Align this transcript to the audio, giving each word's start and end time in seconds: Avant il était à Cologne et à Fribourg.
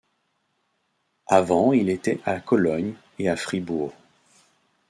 Avant 1.27 1.73
il 1.73 1.87
était 1.91 2.19
à 2.25 2.39
Cologne 2.39 2.95
et 3.19 3.29
à 3.29 3.35
Fribourg. 3.35 3.93